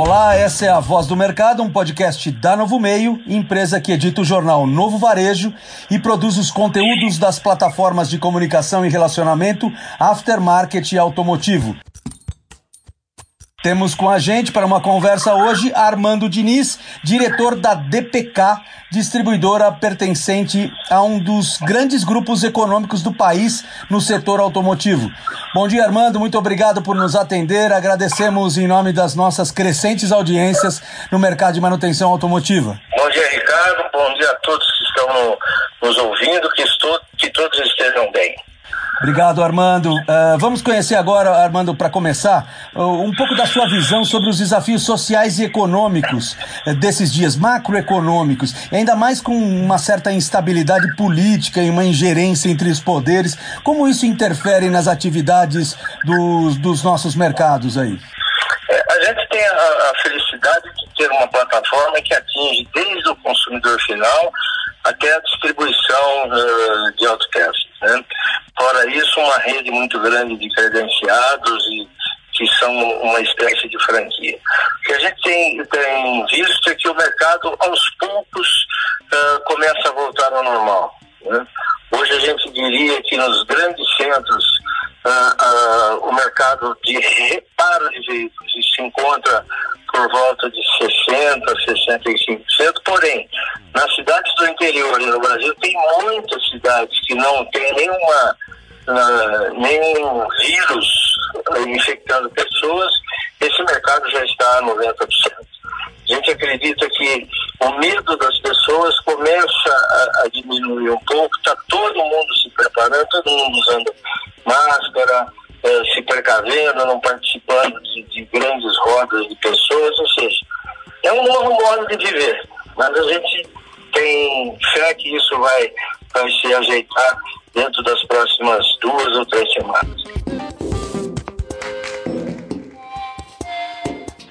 Olá, 0.00 0.36
essa 0.36 0.64
é 0.64 0.68
a 0.68 0.78
Voz 0.78 1.08
do 1.08 1.16
Mercado, 1.16 1.60
um 1.60 1.68
podcast 1.68 2.30
da 2.30 2.56
Novo 2.56 2.78
Meio, 2.78 3.20
empresa 3.26 3.80
que 3.80 3.90
edita 3.90 4.20
o 4.20 4.24
jornal 4.24 4.64
Novo 4.64 4.96
Varejo 4.96 5.52
e 5.90 5.98
produz 5.98 6.38
os 6.38 6.52
conteúdos 6.52 7.18
das 7.18 7.40
plataformas 7.40 8.08
de 8.08 8.16
comunicação 8.16 8.86
e 8.86 8.88
relacionamento 8.88 9.68
Aftermarket 9.98 10.92
e 10.92 10.98
Automotivo. 10.98 11.74
Temos 13.68 13.94
com 13.94 14.08
a 14.08 14.18
gente 14.18 14.50
para 14.50 14.64
uma 14.64 14.80
conversa 14.80 15.34
hoje 15.34 15.70
Armando 15.74 16.26
Diniz, 16.26 16.78
diretor 17.04 17.54
da 17.54 17.74
DPK, 17.74 18.62
distribuidora 18.90 19.70
pertencente 19.70 20.72
a 20.88 21.02
um 21.02 21.18
dos 21.18 21.58
grandes 21.58 22.02
grupos 22.02 22.42
econômicos 22.42 23.02
do 23.02 23.12
país 23.12 23.62
no 23.90 24.00
setor 24.00 24.40
automotivo. 24.40 25.10
Bom 25.54 25.68
dia, 25.68 25.84
Armando, 25.84 26.18
muito 26.18 26.38
obrigado 26.38 26.80
por 26.80 26.96
nos 26.96 27.14
atender. 27.14 27.70
Agradecemos 27.70 28.56
em 28.56 28.66
nome 28.66 28.90
das 28.90 29.14
nossas 29.14 29.50
crescentes 29.50 30.12
audiências 30.12 30.82
no 31.12 31.18
mercado 31.18 31.52
de 31.52 31.60
manutenção 31.60 32.10
automotiva. 32.10 32.80
Bom 32.96 33.10
dia, 33.10 33.28
Ricardo. 33.32 33.84
Bom 33.92 34.14
dia 34.14 34.30
a 34.30 34.34
todos 34.36 34.66
que 34.78 34.84
estão 34.84 35.38
nos 35.82 35.98
ouvindo, 35.98 36.48
que, 36.54 36.62
estou, 36.62 36.98
que 37.18 37.28
todos 37.28 37.58
estejam 37.60 38.10
bem. 38.12 38.34
Obrigado, 39.00 39.44
Armando. 39.44 39.94
Uh, 39.94 40.38
vamos 40.38 40.60
conhecer 40.60 40.96
agora, 40.96 41.30
Armando, 41.30 41.72
para 41.72 41.88
começar, 41.88 42.70
uh, 42.74 43.00
um 43.00 43.14
pouco 43.14 43.36
da 43.36 43.46
sua 43.46 43.68
visão 43.68 44.04
sobre 44.04 44.28
os 44.28 44.38
desafios 44.38 44.82
sociais 44.82 45.38
e 45.38 45.44
econômicos 45.44 46.36
uh, 46.66 46.74
desses 46.74 47.12
dias, 47.12 47.36
macroeconômicos, 47.36 48.70
e 48.72 48.76
ainda 48.76 48.96
mais 48.96 49.20
com 49.20 49.36
uma 49.36 49.78
certa 49.78 50.10
instabilidade 50.10 50.96
política 50.96 51.62
e 51.62 51.70
uma 51.70 51.84
ingerência 51.84 52.48
entre 52.48 52.68
os 52.70 52.80
poderes. 52.80 53.38
Como 53.62 53.86
isso 53.86 54.04
interfere 54.04 54.68
nas 54.68 54.88
atividades 54.88 55.76
dos, 56.04 56.56
dos 56.56 56.82
nossos 56.82 57.14
mercados 57.14 57.78
aí? 57.78 57.96
É, 58.68 58.84
a 58.92 59.04
gente 59.04 59.28
tem 59.28 59.46
a, 59.46 59.52
a 59.52 59.92
felicidade 60.02 60.74
de 60.74 60.94
ter 60.96 61.10
uma 61.12 61.28
plataforma 61.28 62.02
que 62.02 62.12
atinge 62.12 62.68
desde 62.74 63.08
o 63.10 63.16
consumidor 63.16 63.80
final 63.82 64.32
até 64.84 65.14
a 65.14 65.20
distribuição 65.20 66.28
uh, 66.28 66.96
de 66.96 67.06
autocast. 67.06 67.68
Né? 67.82 68.04
Fora 68.58 68.90
isso, 68.90 69.20
uma 69.20 69.38
rede 69.38 69.70
muito 69.70 69.98
grande 70.00 70.36
de 70.36 70.48
credenciados 70.50 71.64
e 71.66 71.88
que 72.32 72.46
são 72.58 72.72
uma 73.02 73.20
espécie 73.20 73.68
de 73.68 73.84
franquia. 73.84 74.36
O 74.36 74.82
que 74.82 74.92
a 74.94 74.98
gente 74.98 75.22
tem, 75.22 75.64
tem 75.64 76.26
visto 76.26 76.70
é 76.70 76.74
que 76.74 76.88
o 76.88 76.94
mercado, 76.94 77.56
aos 77.60 77.90
poucos, 77.98 78.48
uh, 79.12 79.40
começa 79.44 79.88
a 79.88 79.92
voltar 79.92 80.32
ao 80.32 80.44
normal. 80.44 80.94
Né? 81.22 81.46
Hoje 81.92 82.12
a 82.12 82.20
gente 82.20 82.50
diria 82.52 83.02
que 83.02 83.16
nos 83.16 83.44
grandes 83.44 83.86
centros 83.96 84.44
uh, 85.04 86.04
uh, 86.04 86.08
o 86.08 86.12
mercado 86.12 86.76
de 86.84 86.98
por 89.98 90.10
volta 90.12 90.48
de 90.50 90.60
60%, 90.80 91.42
65%, 91.66 92.82
porém, 92.84 93.28
nas 93.74 93.92
cidades 93.96 94.32
do 94.36 94.46
interior 94.46 95.00
e 95.00 95.06
no 95.06 95.18
Brasil 95.18 95.52
tem 95.56 95.74
muitas 96.02 96.48
cidades 96.50 97.00
que 97.06 97.14
não 97.16 97.44
tem 97.46 97.74
nenhuma 97.74 98.36
uh, 98.86 99.60
nenhum 99.60 100.28
vírus 100.40 101.08
infectando 101.66 102.30
pessoas, 102.30 102.92
esse 103.40 103.62
mercado 103.64 104.08
já 104.10 104.24
está 104.24 104.58
a 104.58 104.62
90%. 104.62 104.94
A 106.10 106.14
gente 106.14 106.30
acredita 106.30 106.88
que 106.90 107.28
o 107.60 107.70
medo 107.78 108.16
das 108.16 108.38
pessoas 108.38 108.98
começa 109.00 109.70
a, 109.70 110.22
a 110.24 110.28
diminuir 110.32 110.90
um 110.90 110.98
pouco, 111.00 111.36
está 111.36 111.56
todo 111.68 111.98
mundo 111.98 112.36
se 112.36 112.48
preparando, 112.50 113.06
todo 113.10 113.30
mundo 113.30 113.58
usando 113.58 113.94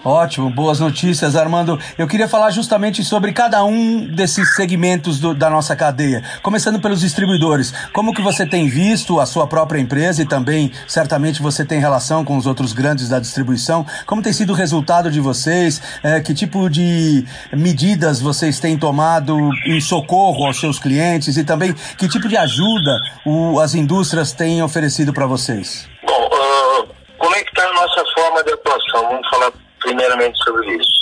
Ótimo, 0.08 0.50
boas 0.50 0.80
notícias, 0.80 1.36
Armando. 1.36 1.78
Eu 1.98 2.08
queria 2.08 2.30
falar 2.30 2.50
justamente 2.50 3.04
sobre 3.04 3.34
cada 3.34 3.66
um 3.66 4.06
desses 4.06 4.56
segmentos 4.56 5.20
do, 5.20 5.34
da 5.34 5.50
nossa 5.50 5.76
cadeia, 5.76 6.24
começando 6.42 6.80
pelos 6.80 7.02
distribuidores. 7.02 7.74
Como 7.92 8.14
que 8.14 8.22
você 8.22 8.46
tem 8.46 8.70
visto 8.70 9.20
a 9.20 9.26
sua 9.26 9.46
própria 9.48 9.82
empresa 9.82 10.22
e 10.22 10.26
também 10.26 10.72
certamente 10.88 11.42
você 11.42 11.66
tem 11.66 11.82
relação 11.82 12.24
com 12.24 12.38
os 12.38 12.46
outros 12.46 12.72
grandes 12.72 13.10
da 13.10 13.20
distribuição? 13.20 13.86
Como 14.06 14.22
tem 14.22 14.32
sido 14.32 14.54
o 14.54 14.56
resultado 14.56 15.12
de 15.12 15.20
vocês? 15.20 15.82
É, 16.02 16.22
que 16.22 16.34
tipo 16.34 16.70
de 16.70 17.26
medidas 17.52 18.22
vocês 18.22 18.62
têm 18.62 18.78
tomado 18.78 19.38
em 19.66 19.82
socorro 19.82 20.46
aos 20.46 20.58
seus 20.58 20.80
clientes 20.80 21.36
e 21.36 21.44
também 21.44 21.76
que 21.98 22.08
tipo 22.08 22.30
de 22.30 22.38
ajuda 22.38 22.98
o, 23.26 23.60
as 23.60 23.76
indústrias 23.76 24.32
têm 24.32 24.64
oferecido 24.64 25.12
para 25.12 25.26
vocês? 25.26 25.86
Bom, 26.02 26.28
uh, 26.28 26.88
como 27.18 27.36
é 27.36 27.44
que 27.44 27.50
está 27.50 27.68
a 27.70 27.74
nossa 27.74 28.06
forma 28.16 28.42
de 28.46 28.54
atuação? 28.54 29.10
Vamos 29.10 29.28
falar 29.30 29.67
primeiramente 29.80 30.38
sobre 30.44 30.72
isso. 30.76 30.98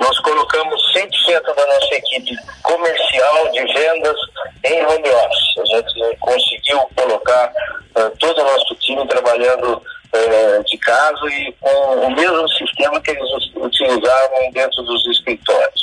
Nós 0.00 0.18
colocamos 0.20 0.80
100% 0.94 1.42
da 1.42 1.66
nossa 1.66 1.94
equipe 1.94 2.36
comercial 2.62 3.50
de 3.50 3.60
vendas 3.72 4.16
em 4.64 4.86
home 4.86 5.08
office. 5.08 5.58
A 5.58 5.76
gente 5.76 6.16
conseguiu 6.20 6.80
colocar 6.96 7.52
uh, 7.96 8.10
todo 8.18 8.40
o 8.40 8.44
nosso 8.44 8.74
time 8.76 9.06
trabalhando 9.08 9.74
uh, 9.74 10.64
de 10.64 10.78
casa 10.78 11.26
e 11.26 11.52
com 11.60 12.06
o 12.06 12.10
mesmo 12.10 12.48
sistema 12.50 13.00
que 13.00 13.10
eles 13.10 13.28
utilizavam 13.56 14.50
dentro 14.52 14.82
dos 14.84 15.06
escritórios. 15.08 15.82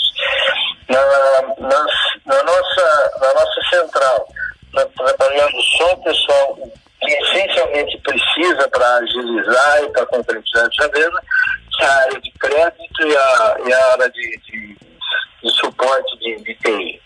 Na, 0.88 1.02
na, 1.60 1.86
na 2.26 2.44
nossa, 2.44 3.12
na 3.20 3.34
nossa 3.34 3.62
central, 3.72 4.28
trabalhando 4.96 5.62
só 5.78 5.94
o 5.94 6.04
pessoal 6.04 6.58
que 7.02 7.12
essencialmente 7.12 7.98
precisa 8.00 8.68
para 8.70 8.96
agilizar 8.98 9.84
e 9.84 9.90
para 9.90 10.06
concretizar 10.08 10.70
a 10.80 10.88
venda, 10.88 11.22
a 11.82 11.96
área 12.04 12.22
de 12.22 12.32
crédito 12.32 13.08
e 13.08 13.18
a, 13.18 13.58
e 13.66 13.74
a 13.74 13.92
área 13.94 14.10
de, 14.10 14.40
de, 14.46 14.78
de 15.44 15.50
suporte 15.52 16.18
de, 16.20 16.36
de 16.44 16.56
TI. 16.56 17.02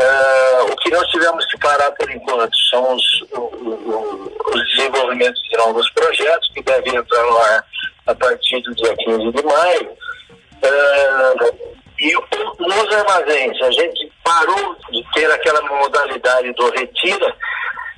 Uh, 0.00 0.72
o 0.72 0.76
que 0.76 0.90
nós 0.90 1.06
tivemos 1.08 1.44
que 1.46 1.58
parar 1.58 1.90
por 1.92 2.10
enquanto 2.10 2.56
são 2.70 2.94
os, 2.94 3.22
os 3.32 4.76
desenvolvimentos 4.76 5.40
de 5.42 5.56
novos 5.58 5.88
projetos 5.90 6.50
que 6.54 6.62
devem 6.62 6.96
entrar 6.96 7.22
no 7.22 7.36
ar 7.38 7.64
a 8.06 8.14
partir 8.14 8.60
do 8.62 8.74
dia 8.74 8.96
15 8.96 9.32
de 9.32 9.42
maio. 9.42 9.90
Uh, 10.62 11.72
e 12.00 12.12
nos 12.58 12.92
armazéns, 12.94 13.62
a 13.62 13.70
gente 13.70 14.12
parou 14.24 14.76
de 14.90 15.04
ter 15.12 15.30
aquela 15.30 15.60
modalidade 15.62 16.52
do 16.54 16.70
retira 16.70 17.36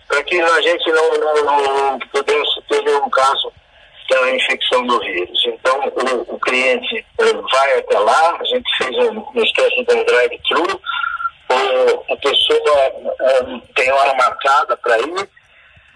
para 0.08 0.22
que 0.24 0.40
a 0.40 0.60
gente 0.60 0.90
não, 0.90 1.14
não, 1.18 1.62
não 1.62 1.98
pudesse 2.12 2.62
ter 2.68 2.82
nenhum 2.82 3.08
caso 3.08 3.52
da 4.20 4.34
infecção 4.34 4.86
do 4.86 5.00
vírus. 5.00 5.42
Então, 5.46 5.80
o, 5.80 6.34
o 6.34 6.40
cliente 6.40 7.04
vai 7.18 7.78
até 7.78 7.98
lá, 7.98 8.36
a 8.38 8.44
gente 8.44 8.76
fez 8.78 8.96
uma 9.08 9.42
espécie 9.42 9.84
de 9.84 9.94
um 9.94 10.04
drive-thru, 10.04 10.80
a 12.10 12.16
pessoa 12.16 12.92
um, 13.46 13.60
tem 13.74 13.90
hora 13.92 14.14
marcada 14.14 14.76
para 14.78 14.98
ir, 14.98 15.28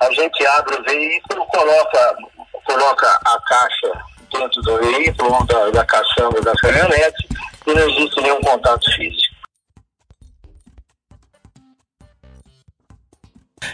a 0.01 0.12
gente 0.12 0.47
abre 0.47 0.77
o 0.77 0.83
veículo, 0.84 1.47
coloca, 1.47 2.17
coloca 2.65 3.21
a 3.25 3.39
caixa 3.47 3.93
dentro 4.33 4.62
do 4.62 4.78
veículo, 4.78 5.47
da, 5.47 5.71
da 5.71 5.84
caçamba 5.84 6.41
da 6.41 6.53
caminhonete, 6.55 7.28
e 7.67 7.75
não 7.75 7.89
existe 7.89 8.21
nenhum 8.21 8.41
contato 8.41 8.91
físico. 8.95 9.28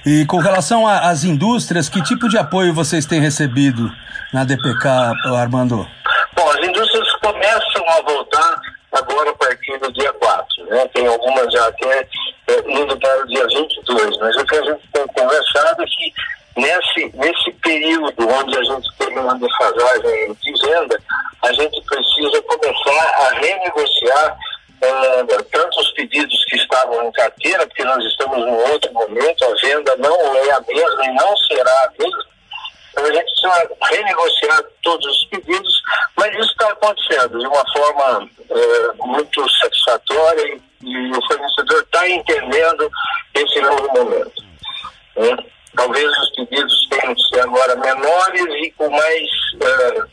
E 0.06 0.26
com 0.26 0.38
relação 0.38 0.86
às 0.86 1.24
indústrias, 1.24 1.88
que 1.88 2.02
tipo 2.02 2.28
de 2.28 2.36
apoio 2.36 2.74
vocês 2.74 3.06
têm 3.06 3.20
recebido 3.20 3.90
na 4.32 4.44
DPK, 4.44 4.88
Armando? 5.36 5.86
Bom, 6.34 6.50
as 6.50 6.66
indústrias 6.66 7.12
começam 7.22 7.88
a 7.88 8.02
voltar 8.02 8.60
agora 8.92 9.30
a 9.30 9.34
partir 9.34 9.78
do 9.78 9.92
dia 9.92 10.12
4, 10.12 10.66
né? 10.66 10.88
Tem 10.94 11.06
algumas 11.06 11.52
já 11.52 11.66
até 11.66 12.08
é, 12.48 12.60
indo 12.68 12.96
para 12.98 13.22
o 13.22 13.26
dia 13.26 13.46
22, 13.46 14.18
mas 14.18 14.36
o 14.36 14.44
que 14.44 14.56
a 14.56 14.62
gente 14.62 14.88
tem 14.92 15.06
conversado 15.06 15.82
é 15.82 15.86
que 15.86 16.12
nesse, 16.56 17.16
nesse 17.16 17.52
período 17.62 18.28
onde 18.28 18.56
a 18.56 18.64
gente 18.64 18.88
tem 18.98 19.18
uma 19.18 19.38
defasagem 19.38 20.36
de 20.42 20.52
venda, 20.66 20.98
a 21.42 21.52
gente 21.52 21.82
precisa 21.82 22.42
começar 22.42 23.08
a 23.20 23.28
renegociar 23.40 24.36
uh, 24.84 25.44
tanto 25.50 25.80
os 25.80 25.90
pedidos 25.92 26.44
que 26.46 26.56
estavam 26.56 27.06
em 27.06 27.12
carteira, 27.12 27.66
porque 27.66 27.84
nós 27.84 28.04
estamos 28.04 28.38
num 28.38 28.72
outro 28.72 28.92
momento, 28.92 29.44
a 29.44 29.54
venda 29.66 29.96
não 29.96 30.36
é 30.36 30.50
a 30.52 30.60
mesma 30.60 31.04
e 31.04 31.14
não 31.14 31.36
será 31.36 31.84
a 31.84 31.90
mesma. 31.98 32.24
Então 32.92 33.04
a 33.04 33.12
gente 33.12 33.24
precisa 33.24 33.70
renegociar 33.90 34.64
todos 34.82 35.06
os 35.06 35.24
pedidos, 35.26 35.82
mas 36.16 36.32
isso 36.36 36.52
está 36.52 36.68
acontecendo 36.68 37.38
de 37.38 37.46
uma 37.46 37.64
forma 37.72 38.28
uh, 38.50 39.06
muito 39.06 39.50
satisfatória 39.58 40.42
e, 40.42 40.60
e 40.86 41.10
o 41.10 41.26
fornecedor 41.26 41.82
está 41.82 42.08
entendendo 42.08 42.90
esse 43.34 43.60
novo 43.60 43.88
momento. 43.92 44.44
Né? 45.16 45.36
Talvez 45.76 46.06
os 46.06 46.30
pedidos 46.36 46.88
tenham 46.88 47.14
que 47.14 47.22
ser 47.22 47.40
agora 47.40 47.74
menores 47.74 48.44
e 48.62 48.70
com 48.78 48.88
mais, 48.88 49.28
uh, 49.54 50.03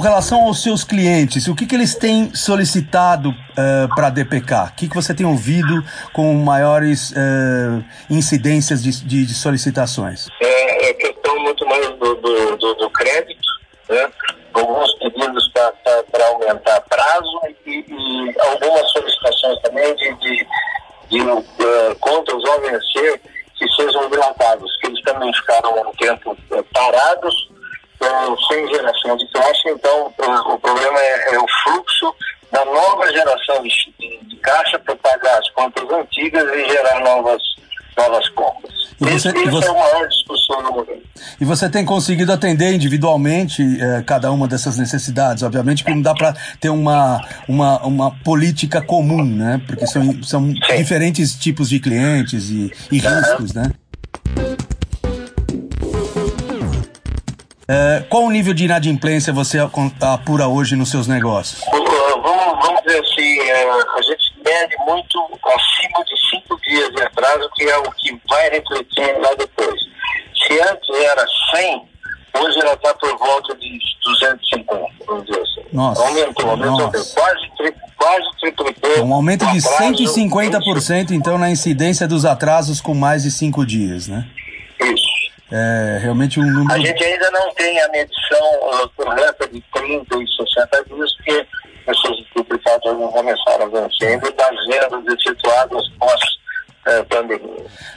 Com 0.00 0.04
relação 0.04 0.46
aos 0.46 0.62
seus 0.62 0.82
clientes, 0.82 1.46
o 1.46 1.54
que, 1.54 1.66
que 1.66 1.74
eles 1.74 1.94
têm 1.94 2.34
solicitado 2.34 3.28
uh, 3.28 3.94
para 3.94 4.06
a 4.06 4.10
DPK? 4.10 4.54
O 4.54 4.72
que, 4.74 4.88
que 4.88 4.94
você 4.94 5.12
tem 5.12 5.26
ouvido 5.26 5.84
com 6.14 6.32
maiores 6.36 7.10
uh, 7.10 7.84
incidências 8.08 8.82
de, 8.82 9.04
de, 9.04 9.26
de, 9.26 9.34
solicitações? 9.34 10.26
É, 10.40 10.88
é 10.88 10.94
questão 10.94 11.38
muito 11.40 11.66
mais 11.66 11.86
do, 11.98 12.14
do, 12.14 12.56
do, 12.56 12.74
do 12.76 12.90
crédito, 12.92 13.46
né? 13.90 14.10
alguns 14.54 14.90
pedidos 14.94 15.46
para 15.52 16.26
aumentar 16.28 16.80
prazo 16.88 17.40
e, 17.66 17.84
e, 17.86 18.34
algumas 18.40 18.90
solicitações 18.92 19.60
também 19.60 19.94
de, 19.96 20.14
de, 20.14 20.46
de 21.10 21.20
uh, 21.20 21.44
contas 22.00 22.42
ao 22.46 22.58
vencer 22.62 23.20
que 23.54 23.68
sejam 23.76 24.08
dilatados, 24.08 24.74
que 24.80 24.86
eles 24.86 25.02
também 25.02 25.30
ficaram 25.34 25.78
um 25.78 25.92
tempo 25.92 26.34
parados 26.72 27.50
sem 28.48 28.68
geração 28.68 29.16
de 29.16 29.26
caixa, 29.28 29.70
então 29.70 30.12
o, 30.18 30.54
o 30.54 30.58
problema 30.58 30.98
é, 30.98 31.34
é, 31.34 31.38
o 31.38 31.46
fluxo 31.62 32.14
da 32.50 32.64
nova 32.64 33.12
geração 33.12 33.62
de, 33.62 33.68
de, 33.98 34.18
de 34.24 34.36
caixa 34.36 34.78
para 34.78 34.96
pagar 34.96 35.38
as 35.38 35.50
contas 35.50 35.88
antigas 35.90 36.44
e 36.52 36.68
gerar 36.68 37.00
novas, 37.00 37.42
novas 37.96 38.28
compras. 39.22 39.46
E 39.46 39.50
você, 39.50 39.58
Esse, 39.58 39.66
você, 39.66 39.66
é 39.66 39.70
a 39.70 39.74
maior 39.74 40.08
discussão 40.08 40.62
no 40.62 40.70
momento. 40.70 41.02
E 41.40 41.44
você 41.44 41.68
tem 41.68 41.84
conseguido 41.84 42.32
atender 42.32 42.72
individualmente 42.72 43.62
eh, 43.80 44.02
cada 44.06 44.30
uma 44.30 44.46
dessas 44.46 44.76
necessidades? 44.76 45.42
Obviamente 45.42 45.84
que 45.84 45.90
não 45.90 46.02
dá 46.02 46.14
para 46.14 46.34
ter 46.60 46.68
uma, 46.70 47.20
uma, 47.48 47.80
uma 47.84 48.10
política 48.22 48.80
comum, 48.80 49.24
né? 49.24 49.60
Porque 49.66 49.86
são, 49.86 50.22
são 50.22 50.52
diferentes 50.52 51.34
tipos 51.34 51.68
de 51.68 51.80
clientes 51.80 52.50
e, 52.50 52.72
e 52.90 52.98
riscos, 52.98 53.54
né? 53.54 53.70
É, 57.72 58.02
qual 58.08 58.24
o 58.24 58.30
nível 58.32 58.52
de 58.52 58.64
inadimplência 58.64 59.32
você 59.32 59.58
apura 60.00 60.48
hoje 60.48 60.74
nos 60.74 60.90
seus 60.90 61.06
negócios? 61.06 61.62
Vamos, 61.70 62.66
vamos 62.66 62.82
dizer 62.82 62.98
assim, 62.98 63.38
é, 63.38 63.70
a 63.70 64.02
gente 64.02 64.29
mede 64.50 64.76
muito 64.84 65.18
acima 65.44 66.04
de 66.04 66.30
cinco 66.30 66.60
dias 66.60 66.90
de 66.90 67.02
atraso, 67.02 67.48
que 67.54 67.64
é 67.64 67.78
o 67.78 67.90
que 67.92 68.20
vai 68.28 68.50
refletir 68.50 69.18
lá 69.18 69.34
depois. 69.38 69.80
Se 70.46 70.60
antes 70.60 70.88
era 71.02 71.24
100, 71.54 71.88
hoje 72.38 72.60
ela 72.60 72.72
está 72.72 72.94
por 72.94 73.16
volta 73.18 73.54
de 73.56 73.78
250, 74.04 74.94
vamos 75.06 75.26
dizer 75.26 75.40
assim. 75.40 75.60
Nossa, 75.72 76.02
aumentou, 76.02 76.50
aumentou, 76.50 76.90
nossa. 76.92 77.14
quase, 77.14 77.50
tri, 77.56 77.74
quase 77.96 78.26
triplicou. 78.40 79.04
Um 79.04 79.14
aumento 79.14 79.46
de 79.46 79.58
atraso, 79.58 79.94
150% 79.94 81.12
então 81.12 81.38
na 81.38 81.50
incidência 81.50 82.08
dos 82.08 82.24
atrasos 82.24 82.80
com 82.80 82.94
mais 82.94 83.22
de 83.22 83.30
cinco 83.30 83.64
dias, 83.64 84.08
né? 84.08 84.26
Isso. 84.80 85.20
É 85.52 85.98
realmente 86.00 86.38
um 86.38 86.44
número. 86.44 86.72
A 86.72 86.78
gente 86.78 87.02
ainda 87.02 87.28
não 87.32 87.52
tem 87.54 87.80
a 87.80 87.88
medição 87.88 88.90
correta 88.96 89.48
de 89.48 89.60
30 89.72 90.16
e 90.16 90.26
60 90.28 90.84
dias, 90.84 91.16
porque 91.16 91.46
esses 91.88 92.19
não 92.94 93.08
começaram 93.08 93.66
a 93.66 93.68
vencer, 93.68 94.20
das 94.20 94.66
vendas 94.66 95.14
efetuadas 95.14 95.88
pós 95.98 96.40
é. 96.86 97.04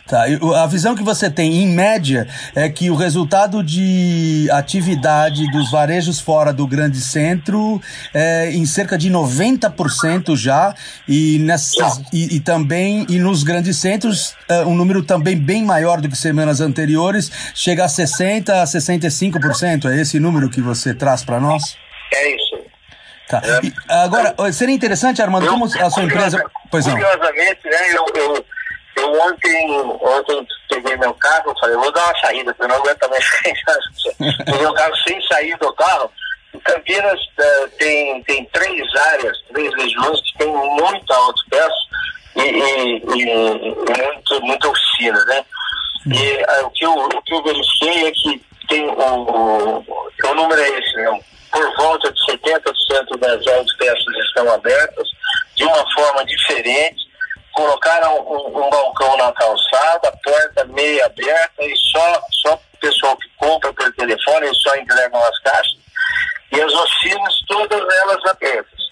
Tá, 0.07 0.25
a 0.62 0.68
visão 0.68 0.94
que 0.94 1.04
você 1.04 1.30
tem, 1.30 1.63
em 1.63 1.68
média, 1.68 2.28
é 2.54 2.68
que 2.68 2.92
o 2.92 2.95
resultado 2.95 3.63
de 3.63 4.50
atividade 4.51 5.50
dos 5.51 5.72
varejos 5.72 6.19
fora 6.19 6.51
do 6.51 6.68
grande 6.68 7.00
centro 7.00 7.81
é 8.13 8.51
em 8.51 8.66
cerca 8.66 8.98
de 8.98 9.10
90% 9.10 10.36
já, 10.36 10.75
e, 11.07 11.39
nessas, 11.39 12.01
e, 12.12 12.36
e, 12.36 12.39
também 12.42 13.06
e 13.07 13.19
nos 13.19 13.44
grandes 13.44 13.78
centros, 13.78 14.36
é, 14.50 14.66
um 14.66 14.75
número 14.75 15.01
também 15.01 15.38
bem 15.38 15.63
maior 15.63 16.01
do 16.01 16.10
que 16.10 16.18
semanas 16.18 16.60
anteriores, 16.60 17.31
chega 17.56 17.86
a 17.86 17.88
60% 17.88 18.50
a 18.50 18.66
65%. 18.66 19.89
É 19.89 20.01
esse 20.01 20.19
número 20.19 20.50
que 20.50 20.62
você 20.62 20.94
traz 20.94 21.24
para 21.24 21.39
nós? 21.39 21.78
É 22.13 22.36
isso. 22.36 22.43
Tá. 23.28 23.42
É. 23.44 23.66
E, 23.66 23.74
agora, 23.90 24.36
seria 24.52 24.75
interessante, 24.75 25.22
Armando, 25.22 25.46
eu, 25.46 25.52
como 25.52 25.66
a 25.66 25.90
sua 25.90 26.04
empresa. 26.04 26.44
Pois 26.70 26.86
não. 26.86 26.94
Curiosamente, 26.94 27.62
né, 27.66 27.96
eu, 27.96 28.06
eu 28.16 28.46
eu 28.96 29.12
ontem, 29.22 29.80
ontem 30.02 30.48
peguei 30.70 30.96
meu 30.98 31.14
carro, 31.16 31.54
falei, 31.60 31.75
vou 31.75 31.92
dar 31.92 32.06
uma 32.06 32.20
saída, 32.20 32.54
porque 32.54 32.64
eu 32.64 32.68
não 32.68 32.75
aguento 32.75 33.10
mais 33.10 33.25
peguei 34.46 34.66
o 34.66 34.74
carro 34.74 34.96
sem 34.98 35.22
sair 35.24 35.58
do 35.58 35.74
carro. 35.74 36.12
Em 36.54 36.60
Campinas 36.60 37.20
uh, 37.20 37.70
tem, 37.80 38.24
tem 38.24 38.46
três 38.54 38.96
áreas, 39.14 39.38
três 39.52 39.74
regiões 39.75 40.22
que 40.22 40.38
tem 40.38 40.48
muita 40.48 41.16
autopeça 41.16 41.74
e, 42.36 42.42
e, 42.42 42.98
e, 42.98 43.25
muito, 43.25 44.42
muita 44.42 44.70
oficina, 44.70 45.25
né? 45.25 45.46
E 46.06 46.62
uh, 46.62 46.68
o, 46.68 46.70
que 46.72 46.86
eu, 46.86 46.94
o 46.94 47.22
que 47.24 47.34
eu 47.34 47.44
verifiquei 47.44 48.08
é 48.08 48.12
que 48.12 48.46
tem 48.68 48.88
o, 48.88 48.94
o, 48.94 49.80
o 49.80 50.36
número 50.36 50.62
é 50.62 50.70
esse, 50.80 50.96
né? 50.98 51.20
Por 51.53 51.75
volta 51.77 52.11
de 52.11 52.19
70% 52.25 53.17
das 53.19 53.47
autopeças 53.47 54.17
estão 54.27 54.51
abertas 54.51 55.07
de 55.55 55.63
uma 55.63 55.94
forma 55.94 56.25
diferente 56.25 57.13
colocaram 57.53 58.19
um, 58.19 58.47
um, 58.47 58.69
balcão 58.69 59.15
na 59.17 59.31
calçada, 59.31 60.11
porta 60.23 60.65
meia 60.65 61.05
aberta 61.05 61.63
e 61.63 61.75
só, 61.77 62.21
só 62.41 62.55
o 62.55 62.77
pessoal 62.79 63.15
que 63.17 63.29
compra 63.38 63.71
pelo 63.73 63.94
telefone 63.94 64.50
e 64.50 64.55
só 64.55 64.75
entregam 64.75 65.23
as 65.23 65.39
caixas. 65.39 65.77
E 66.51 66.61
as 66.61 66.73
oficinas, 66.73 67.39
todas 67.47 67.79
elas 68.01 68.25
abertas. 68.25 68.83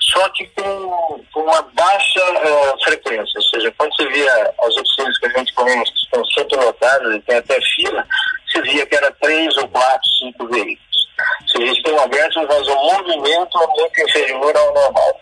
Só 0.00 0.28
que 0.30 0.46
com, 0.46 1.24
com 1.32 1.40
uma 1.40 1.62
baixa 1.62 2.20
uh, 2.20 2.84
frequência, 2.84 3.38
ou 3.38 3.42
seja, 3.42 3.74
quando 3.76 3.94
você 3.96 4.08
via 4.08 4.54
as 4.62 4.76
oficinas 4.76 5.18
que 5.18 5.26
a 5.26 5.38
gente 5.38 5.52
conhece, 5.54 5.92
que 5.92 5.98
estão 5.98 6.24
sempre 6.26 6.56
lotadas 6.56 7.14
e 7.14 7.20
tem 7.22 7.36
até 7.36 7.60
fila, 7.60 8.06
você 8.48 8.62
via 8.62 8.86
que 8.86 8.94
era 8.94 9.10
três 9.20 9.56
ou 9.58 9.68
quatro, 9.68 10.10
cinco 10.18 10.46
veículos. 10.46 11.06
Se 11.48 11.58
eles 11.58 11.76
estão 11.76 11.98
abertos, 12.00 12.36
movimento 13.06 13.62
é 13.62 13.66
muito 13.66 14.02
inferior 14.02 14.56
ao 14.56 14.74
normal. 14.74 15.20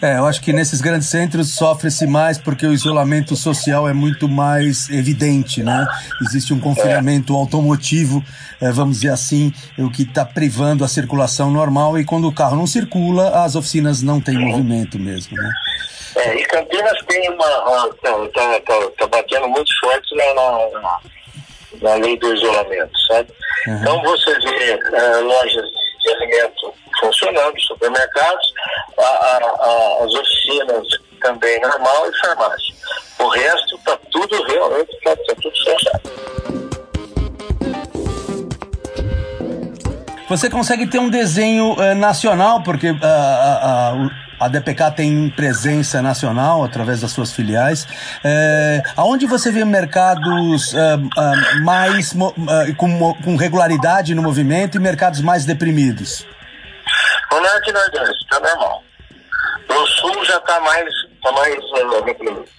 É, 0.00 0.16
eu 0.16 0.26
acho 0.26 0.40
que 0.40 0.52
nesses 0.52 0.80
grandes 0.80 1.08
centros 1.08 1.54
sofre-se 1.54 2.06
mais 2.06 2.38
porque 2.38 2.64
o 2.64 2.72
isolamento 2.72 3.34
social 3.34 3.88
é 3.88 3.92
muito 3.92 4.28
mais 4.28 4.88
evidente, 4.90 5.60
né? 5.60 5.88
Existe 6.22 6.54
um 6.54 6.60
confinamento 6.60 7.34
automotivo, 7.34 8.22
é, 8.60 8.70
vamos 8.70 9.00
dizer 9.00 9.12
assim, 9.12 9.52
o 9.76 9.90
que 9.90 10.02
está 10.02 10.24
privando 10.24 10.84
a 10.84 10.88
circulação 10.88 11.50
normal 11.50 11.98
e 11.98 12.04
quando 12.04 12.28
o 12.28 12.32
carro 12.32 12.56
não 12.56 12.66
circula, 12.66 13.42
as 13.44 13.56
oficinas 13.56 14.00
não 14.00 14.20
têm 14.20 14.38
movimento 14.38 15.00
mesmo, 15.00 15.36
né? 15.36 15.50
É, 16.14 16.34
e 16.36 16.44
Campinas 16.44 16.98
tem 17.08 17.30
uma. 17.30 17.88
Está 17.92 18.28
tá, 18.34 18.60
tá, 18.60 18.90
tá 18.98 19.06
batendo 19.08 19.48
muito 19.48 19.70
forte 19.80 20.14
na, 20.14 20.34
na, 20.34 21.00
na, 21.82 21.94
lei 21.96 22.16
do 22.18 22.34
isolamento, 22.34 22.98
sabe? 23.08 23.28
Uhum. 23.66 23.80
Então 23.80 24.02
você 24.02 24.38
vê 24.38 24.74
uh, 24.74 25.24
lojas 25.24 25.77
de, 25.98 26.10
alimento 26.10 26.74
funcionando, 27.00 27.60
supermercados, 27.60 28.54
a, 28.98 29.02
a, 29.02 29.36
a, 29.36 30.04
as 30.04 30.14
oficinas 30.14 30.86
também 31.20 31.60
normal 31.60 32.08
e 32.08 32.18
farmácia. 32.20 32.74
O 33.18 33.28
resto 33.28 33.76
está 33.76 33.96
tudo 34.10 34.42
realmente, 34.44 34.90
está 34.96 35.16
tá 35.16 35.34
tudo 35.40 35.64
fechado. 35.64 36.28
Você 40.28 40.50
consegue 40.50 40.86
ter 40.86 40.98
um 40.98 41.08
desenho 41.08 41.72
uh, 41.72 41.94
nacional, 41.94 42.62
porque 42.62 42.90
uh, 42.90 42.98
a, 43.02 44.10
a, 44.38 44.48
DPK 44.48 44.90
tem 44.92 45.30
presença 45.30 46.02
nacional 46.02 46.64
através 46.64 47.00
das 47.00 47.10
suas 47.10 47.32
filiais. 47.32 47.84
Uh, 47.84 48.82
aonde 48.96 49.26
você 49.26 49.50
vê 49.50 49.64
mercados 49.64 50.74
mais 51.62 52.14
com, 52.76 53.14
com 53.14 53.36
regularidade 53.36 54.14
no 54.14 54.22
movimento 54.22 54.76
e 54.76 54.80
mercados 54.80 55.20
mais 55.20 55.44
deprimidos? 55.44 56.26
O 57.30 57.40
norte 57.40 57.70
e 57.70 57.72
nordeste, 57.72 58.26
tá 58.30 58.40
normal. 58.40 58.82
No 59.68 59.86
sul 59.86 60.24
já 60.24 60.40
tá 60.40 60.60
mais, 60.60 60.88
tá 61.22 61.32
mais 61.32 61.54
uh, 61.56 62.58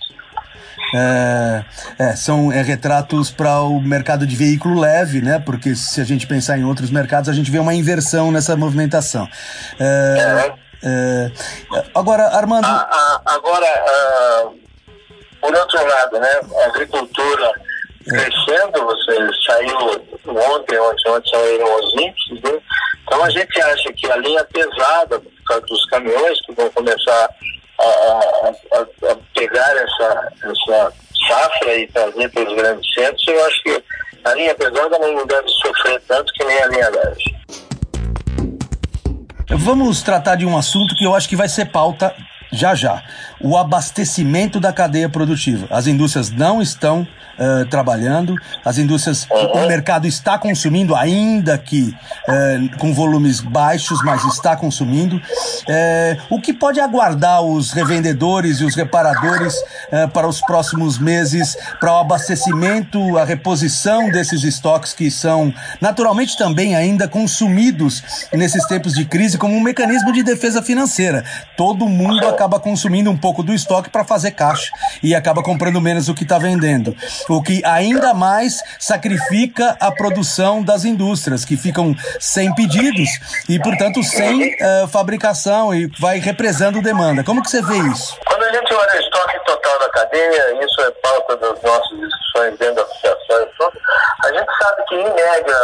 é, 0.93 1.63
é, 1.99 2.15
são 2.15 2.51
é, 2.51 2.61
retratos 2.61 3.29
para 3.29 3.61
o 3.61 3.79
mercado 3.79 4.25
de 4.25 4.35
veículo 4.35 4.79
leve, 4.79 5.21
né? 5.21 5.39
Porque 5.39 5.75
se 5.75 6.01
a 6.01 6.03
gente 6.03 6.25
pensar 6.25 6.57
em 6.57 6.63
outros 6.63 6.89
mercados, 6.89 7.29
a 7.29 7.33
gente 7.33 7.51
vê 7.51 7.59
uma 7.59 7.73
inversão 7.73 8.31
nessa 8.31 8.55
movimentação. 8.55 9.27
É, 9.79 10.53
é. 10.83 11.31
agora, 11.95 12.23
Armando. 12.29 12.65
A, 12.65 12.69
a, 12.69 13.21
agora, 13.35 14.45
uh, 14.45 14.59
por 15.41 15.55
outro 15.55 15.87
lado, 15.87 16.19
né? 16.19 16.39
A 16.61 16.65
agricultura 16.67 17.51
é. 18.07 18.11
crescendo, 18.11 18.85
você 18.85 19.15
saiu 19.45 19.77
ontem, 20.25 20.79
ontem, 20.79 21.09
ontem 21.09 21.29
saíram 21.29 21.75
os 21.79 21.93
índices, 21.93 22.41
né? 22.43 22.59
Então 23.03 23.23
a 23.23 23.29
gente 23.29 23.61
acha 23.61 23.93
que 23.93 24.11
a 24.11 24.17
linha 24.17 24.43
pesada 24.45 25.21
dos 25.67 25.85
caminhões 25.85 26.39
que 26.45 26.53
vão 26.53 26.69
começar 26.69 27.29
a 27.79 29.15
pegar 29.33 29.75
essa, 29.77 30.31
essa 30.43 30.93
safra 31.27 31.75
e 31.75 31.87
trazer 31.87 32.29
para 32.29 32.43
os 32.43 32.55
grandes 32.55 32.93
centros, 32.93 33.27
eu 33.27 33.45
acho 33.45 33.63
que 33.63 33.83
a 34.25 34.33
linha 34.35 34.55
pesada 34.55 34.99
não 34.99 35.25
deve 35.25 35.49
sofrer 35.49 36.01
tanto 36.07 36.31
que 36.33 36.43
nem 36.43 36.61
a 36.61 36.67
linha 36.67 36.89
leve. 36.89 37.38
Vamos 39.51 40.03
tratar 40.03 40.35
de 40.35 40.45
um 40.45 40.55
assunto 40.55 40.95
que 40.95 41.03
eu 41.03 41.15
acho 41.15 41.27
que 41.27 41.35
vai 41.35 41.49
ser 41.49 41.65
pauta 41.65 42.13
já 42.51 42.75
já: 42.75 43.03
o 43.41 43.57
abastecimento 43.57 44.59
da 44.59 44.71
cadeia 44.71 45.09
produtiva. 45.09 45.67
As 45.71 45.87
indústrias 45.87 46.29
não 46.29 46.61
estão 46.61 47.07
uh, 47.39 47.65
trabalhando, 47.67 48.35
as 48.63 48.77
indústrias, 48.77 49.27
uhum. 49.31 49.63
o 49.63 49.67
mercado 49.67 50.05
está 50.05 50.37
consumindo, 50.37 50.95
ainda 50.95 51.57
que 51.57 51.95
uh, 52.27 52.77
com 52.77 52.93
volumes 52.93 53.39
baixos, 53.39 54.03
mas 54.03 54.23
está 54.25 54.55
consumindo. 54.55 55.15
Uh, 55.17 56.35
o 56.35 56.41
que 56.41 56.53
pode 56.53 56.79
aguardar 56.79 57.41
os 57.41 57.71
revendedores 57.71 58.59
e 58.59 58.65
os 58.65 58.75
reparadores 58.75 59.55
para 60.13 60.27
os 60.27 60.41
próximos 60.41 60.99
meses, 60.99 61.57
para 61.79 61.93
o 61.93 61.97
abastecimento, 61.99 63.17
a 63.17 63.23
reposição 63.23 64.09
desses 64.11 64.43
estoques 64.43 64.93
que 64.93 65.09
são 65.09 65.53
naturalmente 65.81 66.37
também 66.37 66.75
ainda 66.75 67.07
consumidos 67.07 68.03
nesses 68.33 68.65
tempos 68.65 68.93
de 68.93 69.05
crise 69.05 69.37
como 69.37 69.55
um 69.55 69.61
mecanismo 69.61 70.11
de 70.11 70.23
defesa 70.23 70.61
financeira. 70.61 71.23
Todo 71.57 71.87
mundo 71.87 72.27
acaba 72.27 72.59
consumindo 72.59 73.09
um 73.09 73.17
pouco 73.17 73.43
do 73.43 73.53
estoque 73.53 73.89
para 73.89 74.03
fazer 74.03 74.31
caixa 74.31 74.71
e 75.01 75.15
acaba 75.15 75.41
comprando 75.41 75.81
menos 75.81 76.07
do 76.07 76.13
que 76.13 76.23
está 76.23 76.37
vendendo. 76.37 76.95
O 77.29 77.43
que 77.43 77.63
ainda 77.65 78.13
mais 78.13 78.61
sacrifica 78.79 79.77
a 79.79 79.91
produção 79.91 80.63
das 80.63 80.85
indústrias, 80.85 81.45
que 81.45 81.55
ficam 81.55 81.95
sem 82.19 82.53
pedidos 82.55 83.09
e, 83.47 83.59
portanto, 83.59 84.03
sem 84.03 84.55
uh, 84.55 84.87
fabricação 84.87 85.73
e 85.73 85.87
vai 85.99 86.19
represando 86.19 86.81
demanda. 86.81 87.23
Como 87.23 87.41
que 87.41 87.49
você 87.49 87.61
vê 87.61 87.77
isso? 87.77 88.17
Quando 88.25 88.43
a 88.43 88.51
gente 88.51 88.73
olha 88.73 88.95
o 88.95 88.99
estoque 88.99 89.45
total 89.45 89.79
da 89.79 89.89
cadeia, 89.89 90.65
isso 90.65 90.81
é 90.81 90.91
pauta 90.91 91.37
das 91.37 91.61
nossas 91.61 91.99
discussões 91.99 92.57
dentro 92.57 92.75
da 92.75 92.81
associação, 92.83 93.71
a 94.23 94.27
gente 94.33 94.49
sabe 94.61 94.83
que, 94.87 94.95
em 94.95 95.13
média, 95.13 95.55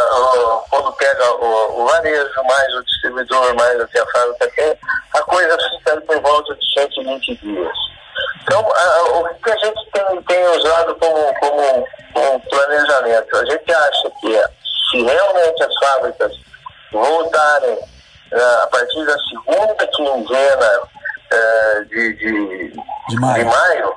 quando 0.70 0.92
pega 0.92 1.32
o, 1.34 1.82
o 1.82 1.86
varejo, 1.86 2.42
mais 2.48 2.74
o 2.74 2.84
distribuidor, 2.84 3.54
mais 3.54 3.80
a 3.80 3.86
fábrica 3.86 4.78
a 5.14 5.22
coisa 5.22 5.56
fica 5.78 6.00
por 6.02 6.20
volta 6.20 6.54
de 6.54 6.72
120 6.74 7.36
dias. 7.36 7.76
Então, 8.42 8.60
o 8.60 9.34
que 9.42 9.50
a 9.50 9.56
gente 9.56 9.90
tem, 9.92 10.22
tem 10.22 10.46
usado 10.56 10.94
como, 10.96 11.34
como, 11.40 11.88
como, 12.14 12.40
planejamento? 12.48 13.36
A 13.36 13.44
gente 13.44 13.72
acha 13.72 14.10
que 14.20 14.44
se 14.90 15.02
realmente 15.02 15.62
as 15.62 15.74
fábricas 15.78 16.32
voltarem 16.92 17.78
a 18.62 18.66
partir 18.68 19.04
da 19.04 19.16
segunda 19.18 19.86
quinzena 19.88 20.80
de, 21.88 22.12
de, 22.14 22.72
de, 23.08 23.20
maio, 23.20 23.44
de 23.44 23.44
maio 23.44 23.96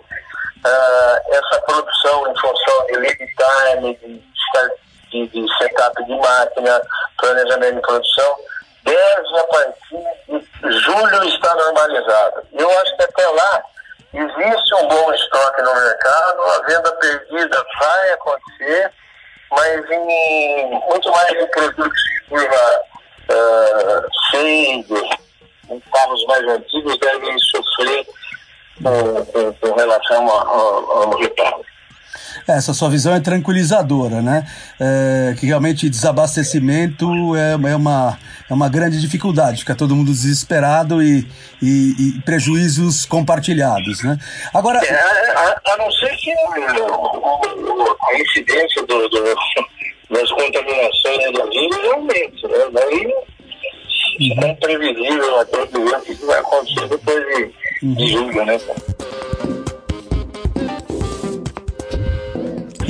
essa 1.30 1.62
produção 1.62 2.32
em 2.32 2.40
função 2.40 2.86
de 2.88 2.98
lead 2.98 3.18
time, 3.18 3.96
de, 5.12 5.28
de, 5.28 5.58
setup 5.58 6.04
de 6.06 6.16
máquina, 6.16 6.82
planejamento 7.18 7.76
de 7.76 7.82
produção, 7.82 8.36
deve 8.84 9.38
a 9.38 9.44
partir 9.44 9.78
de 10.30 10.72
julho 10.80 11.24
estar 11.26 11.56
normalizada. 11.56 12.44
Eu 12.54 12.80
acho 12.80 12.96
que 12.96 13.04
até 13.04 13.28
lá 13.28 13.64
Existe 14.12 14.75
um 14.75 14.88
bom 14.88 15.13
estoque 15.13 15.62
no 15.62 15.74
mercado, 15.74 16.42
a 16.42 16.62
venda 16.68 16.92
perdida 16.94 17.66
vai 17.80 18.12
acontecer, 18.12 18.92
mas 19.51 19.92
em 19.92 20.80
muito 20.89 21.12
mais 21.12 21.32
em 21.32 21.48
produtos 21.48 22.04
de 22.04 22.22
curva 22.28 22.82
uh, 23.30 24.32
6, 24.32 24.86
em 25.70 25.80
carros 25.92 26.25
mais 26.25 26.44
antigos, 26.48 26.98
devem 26.98 27.38
sofrer 27.39 28.08
com, 29.62 29.74
relação 29.74 30.28
ao, 30.28 30.92
ao 30.92 31.18
retorno. 31.18 31.69
Essa 32.56 32.74
sua 32.74 32.89
visão 32.89 33.13
é 33.13 33.20
tranquilizadora, 33.20 34.22
né? 34.22 34.46
É, 34.79 35.36
que 35.39 35.46
realmente 35.46 35.89
desabastecimento 35.89 37.36
é, 37.36 37.53
é, 37.53 37.75
uma, 37.75 38.18
é 38.50 38.53
uma 38.53 38.70
grande 38.70 39.00
dificuldade, 39.00 39.60
fica 39.60 39.75
todo 39.75 39.96
mundo 39.96 40.12
desesperado 40.12 41.01
e, 41.01 41.27
e, 41.62 41.96
e 42.18 42.22
prejuízos 42.22 43.06
compartilhados, 43.06 44.03
né? 44.03 44.18
Agora... 44.53 44.79
É, 44.84 44.94
a, 44.94 45.62
a, 45.74 45.77
não 45.77 45.91
ser 45.91 46.10
que 46.18 46.32
a 46.32 48.20
incidência 48.20 48.86
do, 48.86 49.10
do, 49.10 49.24
das 50.10 50.32
contaminações 50.32 51.34
da 51.34 51.46
vírus 51.46 51.91
aumente, 51.94 52.48
né? 52.48 52.70
Daí 52.74 53.06
uhum. 53.06 54.44
é 54.44 54.51
imprevisível 54.51 55.39
até 55.39 55.62
o 55.62 55.68
que 55.68 56.25
vai 56.25 56.39
acontecer 56.39 56.88
depois 56.88 57.25
de, 57.25 57.53
uhum. 57.84 57.94
de 57.94 58.08
julho, 58.08 58.46
né? 58.46 58.60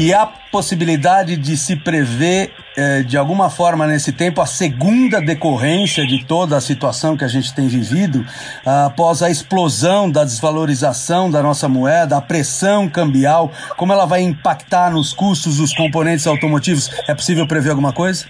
E 0.01 0.13
há 0.13 0.25
possibilidade 0.25 1.35
de 1.35 1.57
se 1.57 1.75
prever, 1.75 2.53
eh, 2.77 3.03
de 3.03 3.17
alguma 3.17 3.49
forma, 3.49 3.85
nesse 3.85 4.13
tempo, 4.13 4.39
a 4.39 4.45
segunda 4.45 5.19
decorrência 5.19 6.07
de 6.07 6.23
toda 6.23 6.55
a 6.55 6.61
situação 6.61 7.17
que 7.17 7.25
a 7.25 7.27
gente 7.27 7.53
tem 7.53 7.67
vivido, 7.67 8.25
ah, 8.65 8.85
após 8.85 9.21
a 9.21 9.29
explosão 9.29 10.09
da 10.09 10.23
desvalorização 10.23 11.29
da 11.29 11.43
nossa 11.43 11.67
moeda, 11.67 12.15
a 12.15 12.21
pressão 12.21 12.87
cambial, 12.87 13.51
como 13.75 13.91
ela 13.91 14.05
vai 14.05 14.21
impactar 14.21 14.89
nos 14.89 15.11
custos 15.11 15.57
dos 15.57 15.73
componentes 15.73 16.25
automotivos? 16.25 16.89
É 17.05 17.13
possível 17.13 17.45
prever 17.45 17.71
alguma 17.71 17.91
coisa? 17.91 18.25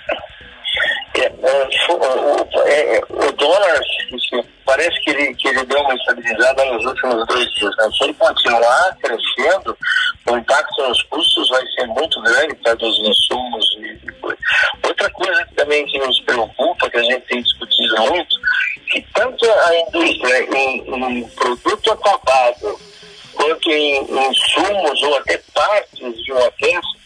É, 1.19 1.25
é, 2.65 2.95
é, 2.95 3.01
o 3.09 3.31
dólar 3.33 3.79
parece 4.79 5.01
que 5.01 5.09
ele, 5.09 5.36
que 5.36 5.48
ele 5.50 5.65
deu 5.65 5.81
uma 5.81 5.93
estabilizada 5.93 6.65
nos 6.65 6.86
últimos 6.86 7.27
dois 7.27 7.53
dias. 7.55 7.75
Né? 7.77 7.89
Se 7.98 8.03
ele 8.05 8.13
continuar 8.13 8.98
crescendo, 9.01 9.77
o 10.29 10.38
impacto 10.38 10.88
nos 10.88 11.03
custos 11.03 11.50
vai 11.50 11.65
ser 11.67 11.86
muito 11.88 12.21
grande 12.21 12.55
para 12.55 12.74
dos 12.75 12.98
insumos 13.00 13.65
e. 13.79 14.00
Outra 14.83 15.09
coisa 15.12 15.45
que 15.45 15.55
também 15.55 15.86
que 15.86 15.98
nos 16.00 16.19
preocupa, 16.21 16.89
que 16.89 16.98
a 16.98 17.03
gente 17.03 17.21
tem 17.27 17.41
discutido 17.41 18.01
muito, 18.01 18.36
que 18.91 19.01
tanto 19.13 19.45
a 19.45 19.79
indústria 19.79 20.43
em, 20.55 21.19
em 21.19 21.29
produto 21.29 21.91
acabado 21.91 22.79
quanto 23.33 23.71
em 23.71 24.01
insumos 24.03 25.01
ou 25.03 25.17
até 25.17 25.41
partes 25.53 26.24
de 26.24 26.31
uma 26.31 26.51
peça 26.51 27.00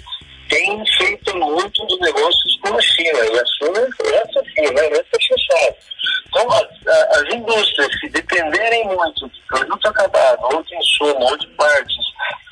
tem 0.49 0.83
feito 0.97 1.35
muitos 1.35 1.99
negócios 1.99 2.59
com 2.61 2.77
a 2.77 2.81
China. 2.81 3.19
E 3.19 3.39
a 3.39 3.45
China, 3.45 3.87
essa 4.05 4.43
sim, 4.43 4.73
né? 4.73 4.87
essa 4.91 5.17
fechada. 5.19 5.75
Então, 6.27 6.51
as, 6.51 7.17
as 7.17 7.33
indústrias 7.33 7.99
que 7.99 8.09
dependerem 8.09 8.85
muito 8.85 9.29
de 9.29 9.41
produto 9.47 9.87
acabado, 9.87 10.39
ou 10.41 10.63
de 10.63 10.75
insumo, 10.75 11.25
ou 11.25 11.37
de 11.37 11.47
partes 11.47 12.05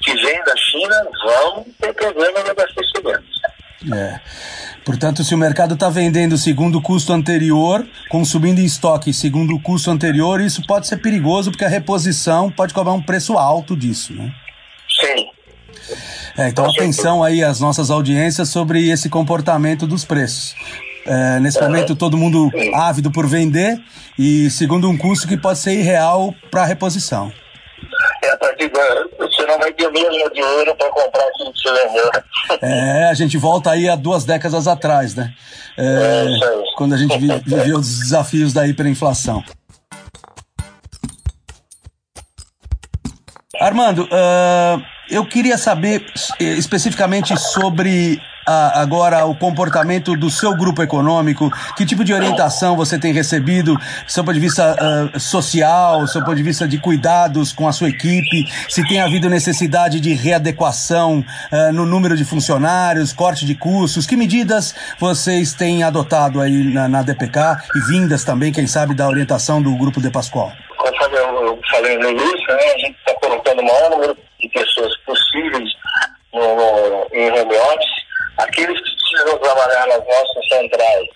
que 0.04 0.14
vêm 0.16 0.44
da 0.44 0.56
China, 0.58 1.08
vão 1.24 1.66
ter 1.80 1.94
problema 1.94 2.40
no 2.40 2.52
abastecimento. 2.52 3.26
É. 3.94 4.20
Portanto, 5.12 5.28
se 5.28 5.36
o 5.36 5.38
mercado 5.38 5.74
está 5.74 5.90
vendendo 5.90 6.38
segundo 6.38 6.78
o 6.78 6.82
custo 6.82 7.12
anterior, 7.12 7.86
consumindo 8.10 8.62
em 8.62 8.66
estoque 8.66 9.12
segundo 9.12 9.54
o 9.54 9.62
custo 9.62 9.92
anterior, 9.92 10.40
isso 10.40 10.66
pode 10.66 10.88
ser 10.88 10.98
perigoso 11.02 11.52
porque 11.52 11.66
a 11.66 11.68
reposição 11.68 12.50
pode 12.50 12.74
cobrar 12.74 12.94
um 12.94 13.02
preço 13.02 13.38
alto 13.38 13.76
disso, 13.76 14.14
né? 14.14 14.34
Sim. 15.02 15.28
É, 16.38 16.48
então 16.48 16.66
atenção 16.66 17.22
aí 17.22 17.44
às 17.44 17.60
nossas 17.60 17.90
audiências 17.90 18.48
sobre 18.48 18.90
esse 18.90 19.10
comportamento 19.10 19.86
dos 19.86 20.06
preços. 20.06 20.56
É, 21.06 21.42
nesse 21.42 21.60
momento 21.60 21.94
todo 21.94 22.16
mundo 22.16 22.50
ávido 22.74 23.12
por 23.12 23.28
vender 23.28 23.82
e 24.18 24.50
segundo 24.50 24.90
um 24.90 24.98
custo 24.98 25.28
que 25.28 25.36
pode 25.36 25.60
ser 25.60 25.74
irreal 25.74 26.34
para 26.50 26.64
reposição. 26.64 27.34
É, 28.24 28.30
a 28.30 28.38
partir 28.38 28.72
você 28.72 29.10
não 29.52 29.60
vai 29.60 29.74
ter 29.74 29.92
mesmo 29.92 30.34
dinheiro 30.34 30.76
para 30.76 30.90
comprar 30.90 31.24
aquilo 31.28 31.54
que 31.54 31.60
você 31.60 31.88
vendeu. 31.88 32.12
É, 32.62 33.08
a 33.10 33.14
gente 33.14 33.38
volta 33.38 33.72
aí 33.72 33.90
a 33.90 33.96
duas 33.96 34.26
décadas 34.26 34.68
atrás, 34.68 35.16
né? 35.16 35.34
É, 35.78 35.84
é 35.84 36.64
quando 36.76 36.94
a 36.94 36.98
gente 36.98 37.18
viveu 37.18 37.78
os 37.78 38.00
desafios 38.00 38.54
da 38.54 38.68
hiperinflação. 38.68 39.44
Armando, 43.60 44.04
uh, 44.06 44.82
eu 45.10 45.24
queria 45.26 45.58
saber 45.58 46.04
eh, 46.40 46.44
especificamente 46.44 47.38
sobre 47.38 48.20
a, 48.46 48.82
agora 48.82 49.26
o 49.26 49.36
comportamento 49.36 50.16
do 50.16 50.30
seu 50.30 50.56
grupo 50.56 50.82
econômico, 50.82 51.52
que 51.76 51.86
tipo 51.86 52.04
de 52.04 52.14
orientação 52.14 52.76
você 52.76 52.98
tem 52.98 53.14
recebido, 53.14 53.76
do 53.76 54.12
seu 54.12 54.24
ponto 54.24 54.34
de 54.34 54.40
vista 54.40 54.76
uh, 54.76 55.20
social, 55.20 56.02
do 56.02 56.08
seu 56.08 56.24
ponto 56.24 56.36
de 56.36 56.44
vista 56.44 56.68
de 56.68 56.78
cuidados 56.78 57.52
com 57.52 57.68
a 57.68 57.74
sua 57.74 57.90
equipe, 57.90 58.46
se 58.70 58.88
tem 58.88 59.02
havido 59.02 59.30
necessidade 59.30 60.00
de 60.00 60.14
readequação 60.14 61.20
uh, 61.52 61.74
no 61.74 61.86
número 61.86 62.16
de 62.16 62.26
funcionários, 62.26 63.14
corte 63.14 63.46
de 63.46 63.56
custos, 63.56 64.06
que 64.06 64.16
medidas 64.16 64.76
vocês 65.00 65.54
têm 65.54 65.84
adotado 65.84 66.42
aí 66.42 66.64
na, 66.74 66.88
na 66.88 67.02
DPK 67.02 67.40
e 67.76 67.80
vindas 67.92 68.24
também, 68.24 68.52
quem 68.52 68.68
sabe, 68.68 68.94
da 68.94 69.08
orientação 69.08 69.62
do 69.62 69.76
grupo 69.76 70.02
De 70.02 70.10
Pascoal? 70.10 70.52
Conforme 70.78 71.18
eu 71.18 71.60
falei 71.70 71.98
no 71.98 72.10
início, 72.10 72.48
né, 72.48 72.74
a 72.76 72.80
gente 72.80 72.98
está 72.98 73.14
colocando 73.22 73.62
o 73.62 73.66
maior 73.66 73.90
número 73.92 74.18
de 74.40 74.50
pessoas 74.50 74.96
possíveis 75.06 75.70
no, 76.34 76.56
no, 76.56 77.08
em 77.14 77.30
home 77.32 77.56
office, 77.56 78.01
aqueles 78.44 78.78
que 78.82 78.96
precisam 78.96 79.38
trabalhar 79.40 79.88
nas 79.88 80.06
nossas 80.06 80.48
centrais, 80.50 81.08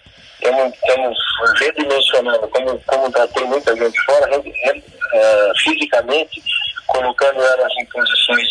estamos 0.41 1.17
redimensionando, 1.60 2.48
como, 2.50 2.79
como 2.88 3.12
já 3.12 3.27
tem 3.29 3.46
muita 3.46 3.75
gente 3.75 4.00
fora, 4.01 4.39
uh, 4.39 5.60
fisicamente, 5.63 6.41
colocando 6.88 7.41
elas 7.41 7.72
em 7.79 7.86
posições 7.88 8.48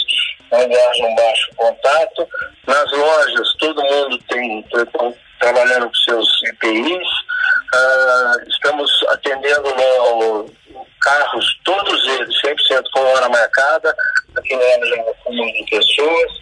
onde 0.50 0.74
haja 0.76 1.04
um 1.04 1.14
baixo 1.14 1.50
contato. 1.56 2.28
Nas 2.66 2.90
lojas, 2.92 3.54
todo 3.58 3.82
mundo 3.82 4.18
tem, 4.28 4.64
trabalhando 5.40 5.86
com 5.86 5.94
seus 5.94 6.42
EPIs. 6.44 7.06
Uh, 7.74 7.76
ah, 7.76 8.36
estamos 8.46 8.90
atendendo 9.08 9.74
no, 9.74 10.50
carros, 11.00 11.60
todos 11.64 12.08
eles, 12.08 12.40
100% 12.40 12.82
com 12.92 13.00
hora 13.00 13.28
marcada, 13.28 13.94
aqui 14.36 14.56
no 14.56 14.62
ano 14.62 14.86
já 14.86 14.96
é 14.96 15.14
um 15.26 15.52
de 15.52 15.64
pessoas. 15.70 16.32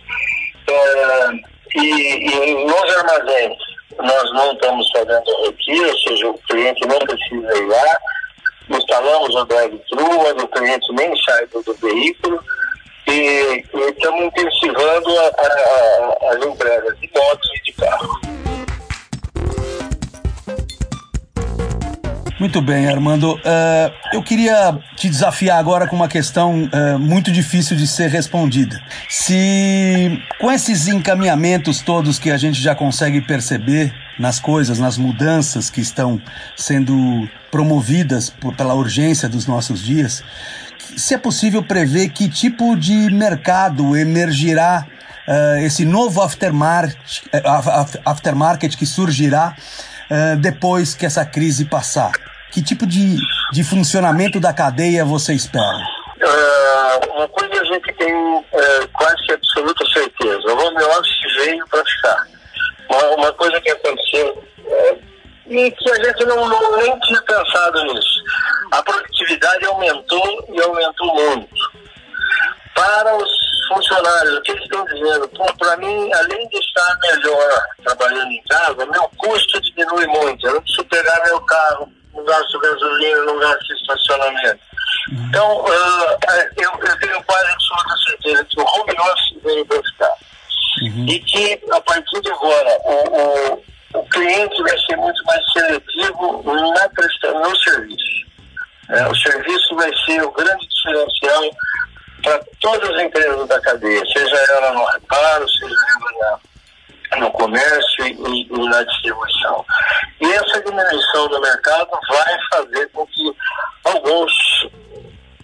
É, 0.69 1.51
e, 1.76 2.50
e 2.50 2.64
nos 2.64 2.97
armazéns, 2.97 3.59
nós 3.99 4.33
não 4.35 4.52
estamos 4.52 4.91
fazendo 4.91 5.45
retiro, 5.45 5.88
ou 5.88 5.99
seja, 5.99 6.29
o 6.29 6.38
cliente 6.49 6.87
não 6.87 6.99
precisa 6.99 7.59
ir 7.59 7.67
lá. 7.67 7.99
Instalamos 8.71 9.35
o 9.35 9.45
drive-thru, 9.45 10.43
o 10.43 10.49
cliente 10.49 10.93
nem 10.93 11.14
sai 11.23 11.47
do, 11.47 11.75
veículo. 11.75 12.43
E, 13.09 13.64
estamos 13.91 14.25
intensivando 14.25 15.19
a, 15.19 15.23
a, 15.23 16.29
a, 16.29 16.33
as 16.33 16.47
entregas 16.47 16.99
de 17.00 17.11
motos 17.14 17.50
e 17.55 17.62
de 17.64 17.73
carro. 17.73 18.22
Muito 22.43 22.61
bem, 22.61 22.89
Armando. 22.89 23.35
Uh, 23.35 23.93
eu 24.13 24.21
queria 24.21 24.77
te 24.97 25.09
desafiar 25.09 25.61
agora 25.61 25.87
com 25.87 25.95
uma 25.95 26.09
questão 26.09 26.65
uh, 26.65 26.99
muito 26.99 27.31
difícil 27.31 27.77
de 27.77 27.87
ser 27.87 28.11
respondida. 28.11 28.83
Se 29.09 30.21
com 30.41 30.51
esses 30.51 30.89
encaminhamentos 30.89 31.83
todos 31.83 32.19
que 32.19 32.33
a 32.33 32.37
gente 32.37 32.61
já 32.61 32.75
consegue 32.75 33.21
perceber 33.21 33.95
nas 34.19 34.41
coisas, 34.41 34.81
nas 34.81 34.99
mudanças 34.99 35.71
que 35.71 35.81
estão 35.81 36.21
sendo 36.57 37.29
promovidas 37.49 38.29
por, 38.29 38.53
pela 38.57 38.75
urgência 38.75 39.29
dos 39.29 39.47
nossos 39.47 39.81
dias, 39.81 40.25
se 40.97 41.15
é 41.15 41.19
possível 41.19 41.63
prever 41.63 42.09
que 42.09 42.29
tipo 42.29 42.75
de 42.75 43.09
mercado 43.13 43.97
emergirá 43.97 44.85
uh, 45.29 45.59
esse 45.59 45.85
novo 45.85 46.21
aftermarket, 46.21 47.23
aftermarket 48.05 48.77
que 48.77 48.85
surgirá 48.85 49.55
depois 50.41 50.93
que 50.93 51.07
essa 51.07 51.25
crise 51.25 51.65
passar? 51.65 52.32
Que 52.52 52.62
tipo 52.62 52.87
de, 52.87 53.16
de 53.50 53.64
funcionamento 53.64 54.38
da 54.38 54.52
cadeia 54.52 55.06
você 55.06 55.32
espera? 55.32 55.78
Uh, 56.21 57.16
uma 57.16 57.28
coisa 57.28 57.62
a 57.62 57.64
gente 57.64 57.92
tem 57.94 58.14
uh, 58.14 58.88
quase 58.92 59.16
que 59.25 59.32
absoluta 59.32 59.85
certeza: 59.87 60.52
o 60.52 60.59
home 60.59 60.85
office 60.85 61.35
veio 61.44 61.66
para 61.68 61.82
ficar. 61.82 62.26
Uma, 62.90 63.09
uma, 63.16 63.32
coisa 63.32 63.59
que 63.59 63.71
aconteceu 63.71 64.44
uh, 64.59 65.02
e 65.47 65.71
que 65.71 65.90
a 65.92 66.04
gente 66.04 66.26
não, 66.26 66.47
não, 66.47 66.76
nem 66.76 67.00
tinha 67.00 67.23
pensado 67.23 67.85
nisso. 67.85 68.23
A 68.73 68.82
produtividade 68.82 69.64
aumentou 69.64 70.47
e 70.52 70.61
aumentou 70.61 71.14
muito. 71.14 71.73
Para 72.75 73.16
os 73.16 73.30
funcionários, 73.68 74.37
o 74.37 74.42
que 74.42 74.52
eles 74.52 74.64
estão 74.64 74.85
dizendo? 74.85 75.30
Para 75.59 75.76
mim, 75.78 76.12
além 76.12 76.49
de 76.49 76.59
estar 76.59 76.99
melhor 77.00 77.62
trabalhando 77.82 78.30
em 78.30 78.42
casa, 78.42 78.87
meu 78.87 79.11
custo 79.16 79.61
diminui 79.62 80.06
muito. 80.06 80.47
Eu 80.47 80.54
não 80.54 80.62
preciso 80.62 80.85
pegar 80.85 81.23
meu 81.25 81.40
carro 81.40 81.92
não 82.23 82.25
gasto 82.25 82.59
gasolina, 82.59 83.25
não 83.25 83.38
gasto 83.38 83.73
estacionamento. 83.75 84.61
Então, 85.11 85.61
uh, 85.61 86.19
eu, 86.57 86.71
eu, 86.71 86.99
tenho 87.00 87.23
quase 87.25 87.50
absoluta 87.50 87.97
certeza 88.07 88.45
que 88.45 88.61
o 88.61 88.64
home 88.64 88.93
office 88.93 89.43
veio 89.43 89.67
para 89.67 89.83
ficar. 89.83 90.14
Uhum. 90.83 91.07
E 91.09 91.19
que, 91.21 91.61
a 91.73 91.81
partir 91.81 92.21
de 92.21 92.31
agora, 92.31 92.79
o, 92.85 93.19
o, 93.19 93.64
o, 93.95 94.09
cliente 94.09 94.62
vai 94.62 94.79
ser 94.87 94.97
muito 94.97 95.25
mais 95.25 95.52
seletivo 95.52 96.43
na 96.45 96.88
prestação, 96.91 97.41
no 97.41 97.57
serviço. 97.57 98.23
É, 98.91 99.09
o 99.09 99.14
serviço 99.14 99.75
vai 99.75 99.91
ser 100.05 100.23
o 100.23 100.31
grande 100.33 100.67
diferencial 100.69 101.43
para 102.23 102.41
todas 102.61 102.91
as 102.91 103.02
empresas 103.02 103.49
da 103.49 103.61
cadeia, 103.61 104.02
seja 104.07 104.37
ela 104.37 104.73
no 104.73 104.85
reparo, 104.85 105.49
seja 105.49 105.75
ela 105.91 106.31
na 106.31 106.51
no 107.19 107.31
comércio 107.31 108.07
e, 108.07 108.49
e, 108.50 108.69
na 108.69 108.83
distribuição. 108.83 109.64
E 110.21 110.33
essa 110.33 110.62
diminuição 110.62 111.28
do 111.28 111.40
mercado 111.40 111.88
vai 112.09 112.38
fazer 112.52 112.88
com 112.92 113.07
que 113.07 113.33
alguns, 113.85 114.33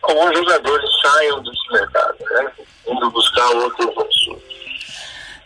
alguns 0.03 0.37
jogadores 0.37 0.91
saiam 1.03 1.43
desse 1.43 1.73
mercado, 1.73 2.17
né? 2.21 2.51
indo 2.87 3.11
buscar 3.11 3.47
outras 3.51 3.89
opções. 3.89 4.49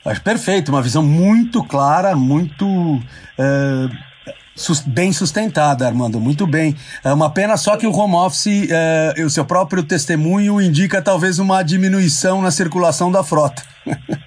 Acho 0.05 0.23
perfeito, 0.23 0.71
uma 0.71 0.83
visão 0.83 1.03
muito 1.03 1.63
clara, 1.63 2.17
muito 2.17 2.67
é, 3.39 3.89
bem 4.87 5.13
sustentada, 5.13 5.87
Armando, 5.87 6.19
muito 6.21 6.47
bem. 6.47 6.77
É 7.05 7.13
uma 7.13 7.31
pena 7.31 7.57
só 7.57 7.77
que 7.77 7.87
o 7.87 7.93
home 7.93 8.17
office, 8.17 8.69
é, 8.71 9.15
o 9.25 9.31
seu 9.31 9.45
próprio 9.45 9.83
testemunho 9.83 10.61
indica 10.61 11.01
talvez 11.01 11.39
uma 11.39 11.63
diminuição 11.63 12.43
na 12.43 12.51
circulação 12.51 13.13
da 13.13 13.23
frota. 13.23 13.63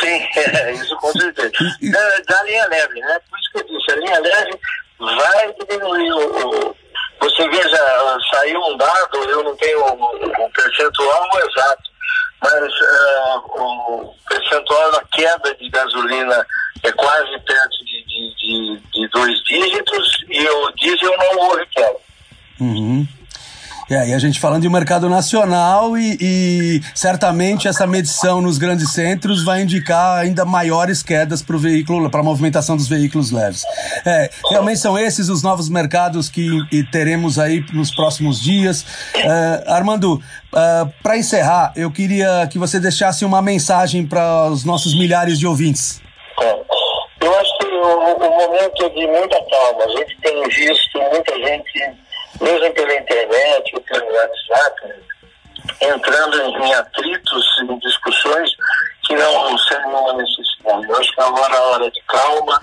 Sim, 0.00 0.26
é, 0.40 0.72
isso 0.72 0.96
com 0.96 1.12
certeza. 1.12 1.52
Da, 1.82 2.18
da, 2.28 2.42
linha 2.44 2.66
leve, 2.68 3.00
né? 3.00 3.18
Por 3.28 3.38
isso 3.38 3.50
que 3.52 3.58
eu 3.58 3.78
disse, 3.78 3.92
a 3.92 3.96
linha 3.96 4.20
leve 4.20 4.60
vai 4.98 5.54
diminuir 5.54 6.12
o, 6.12 6.70
o 6.70 6.76
você 7.20 7.48
veja, 7.48 8.18
saiu 8.32 8.60
um 8.60 8.76
dado, 8.76 9.24
eu 9.30 9.42
não 9.42 9.56
tenho 9.56 9.80
o, 9.80 10.44
o 10.44 10.50
percentual 10.50 11.28
exato, 11.38 11.90
mas 12.42 12.62
uh, 12.62 13.62
o 13.62 14.14
percentual 14.28 14.92
da 14.92 15.02
queda 15.12 15.54
de 15.54 15.70
gasolina 15.70 16.46
é 16.82 16.92
quase 16.92 17.38
perto 17.40 17.84
de, 17.84 18.04
de, 18.04 18.34
de, 18.36 18.82
de 18.92 19.08
dois 19.08 19.42
dígitos 19.44 20.24
e 20.28 20.46
o 20.48 20.70
diesel 20.72 21.16
não 21.16 21.38
houve 21.48 21.66
queda. 21.66 21.96
Uhum. 22.60 23.08
É, 23.90 24.08
e 24.08 24.14
a 24.14 24.18
gente 24.18 24.40
falando 24.40 24.62
de 24.62 24.68
mercado 24.68 25.08
nacional 25.08 25.96
e, 25.96 26.16
e 26.20 26.80
certamente 26.94 27.68
essa 27.68 27.86
medição 27.86 28.40
nos 28.40 28.56
grandes 28.56 28.92
centros 28.92 29.44
vai 29.44 29.62
indicar 29.62 30.18
ainda 30.18 30.44
maiores 30.44 31.02
quedas 31.02 31.42
para 31.42 31.56
o 31.56 31.58
veículo, 31.58 32.08
para 32.08 32.20
a 32.20 32.22
movimentação 32.22 32.76
dos 32.76 32.88
veículos 32.88 33.30
leves. 33.30 33.62
É, 34.06 34.30
realmente 34.50 34.80
são 34.80 34.98
esses 34.98 35.28
os 35.28 35.42
novos 35.42 35.68
mercados 35.68 36.28
que 36.30 36.48
teremos 36.90 37.38
aí 37.38 37.64
nos 37.72 37.94
próximos 37.94 38.40
dias. 38.40 38.86
É, 39.14 39.64
Armando, 39.66 40.20
é, 40.54 40.88
para 41.02 41.18
encerrar, 41.18 41.72
eu 41.76 41.90
queria 41.90 42.48
que 42.50 42.58
você 42.58 42.80
deixasse 42.80 43.24
uma 43.24 43.42
mensagem 43.42 44.06
para 44.06 44.48
os 44.48 44.64
nossos 44.64 44.98
milhares 44.98 45.38
de 45.38 45.46
ouvintes. 45.46 46.00
Eu 47.20 47.38
acho 47.38 47.58
que 47.58 47.66
o, 47.66 48.16
o 48.16 48.48
momento 48.48 48.84
é 48.84 48.88
de 48.88 49.06
muita 49.06 49.36
calma. 49.50 49.84
A 49.84 49.88
gente 49.88 50.18
tem 50.22 50.48
visto 50.48 50.98
muita 51.10 51.34
gente 51.38 52.03
mesmo 52.40 52.74
pela 52.74 52.94
internet 52.94 53.74
ou 53.74 53.80
pelo 53.82 54.12
WhatsApp, 54.12 54.94
entrando 55.80 56.42
em 56.42 56.74
atritos, 56.74 57.46
em 57.62 57.78
discussões 57.78 58.50
que 59.04 59.14
não 59.14 59.58
serem 59.58 59.86
uma 59.86 60.12
necessidade. 60.14 60.88
Eu 60.88 60.96
acho 60.96 61.12
que 61.12 61.20
agora 61.20 61.54
é 61.54 61.58
a 61.58 61.62
hora 61.62 61.90
de 61.90 62.00
calma, 62.02 62.60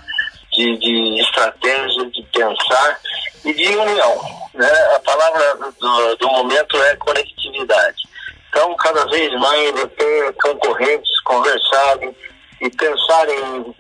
de, 0.54 0.78
de 0.78 1.22
estratégia, 1.22 2.06
de 2.12 2.24
pensar 2.24 3.00
e 3.46 3.54
de 3.54 3.76
união. 3.76 4.22
Né? 4.54 4.72
A 4.96 5.00
palavra 5.00 5.58
do, 5.80 6.16
do 6.18 6.28
momento 6.30 6.78
é 6.84 6.96
conectividade. 6.98 8.04
Então, 8.50 8.76
cada 8.76 9.06
vez 9.06 9.32
mais 9.40 9.72
ter 9.98 10.34
concorrentes 10.34 11.20
conversarem 11.22 12.16
e 12.60 12.70
pensarem 12.70 13.40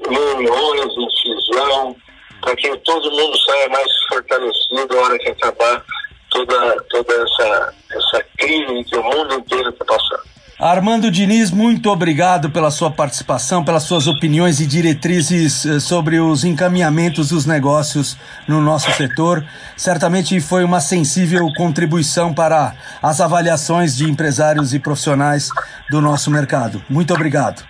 em 0.10 0.17
uniões, 0.17 0.93
em 0.97 1.10
cisão, 1.10 1.95
para 2.41 2.56
que 2.56 2.75
todo 2.77 3.12
mundo 3.12 3.38
saia 3.45 3.69
mais 3.69 3.88
fortalecido 4.10 4.95
na 4.95 5.01
hora 5.01 5.19
que 5.19 5.30
acabar 5.30 5.84
toda, 6.30 6.84
toda 6.89 7.13
essa, 7.13 7.73
essa 7.91 8.25
crise 8.38 8.84
que 8.86 8.97
o 8.97 9.04
mundo 9.04 9.34
inteiro 9.36 9.69
está 9.69 9.86
passando. 9.86 10.32
Armando 10.60 11.10
Diniz, 11.10 11.49
muito 11.49 11.89
obrigado 11.89 12.51
pela 12.51 12.69
sua 12.69 12.91
participação, 12.91 13.65
pelas 13.65 13.82
suas 13.82 14.06
opiniões 14.06 14.60
e 14.60 14.67
diretrizes 14.67 15.65
eh, 15.65 15.80
sobre 15.80 16.19
os 16.19 16.43
encaminhamentos 16.43 17.30
dos 17.30 17.47
negócios 17.47 18.15
no 18.47 18.62
nosso 18.62 18.91
setor. 18.91 19.43
Certamente 19.75 20.39
foi 20.39 20.63
uma 20.63 20.80
sensível 20.80 21.47
contribuição 21.58 22.32
para 22.32 22.75
as 23.01 23.19
avaliações 23.19 23.97
de 23.97 24.04
empresários 24.08 24.71
e 24.71 24.77
profissionais 24.77 25.49
do 25.89 25.99
nosso 25.99 26.30
mercado. 26.30 26.80
Muito 26.88 27.12
obrigado. 27.12 27.65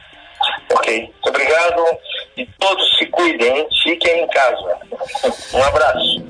Ok, 0.74 1.14
obrigado 1.26 1.82
e 2.42 2.50
todos 2.60 2.98
se 2.98 3.06
cuidem, 3.06 3.68
fiquem 3.84 4.24
em 4.24 4.28
casa. 4.28 4.78
Um 5.54 5.64
abraço. 5.64 6.26